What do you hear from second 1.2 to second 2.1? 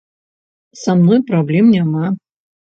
праблем няма.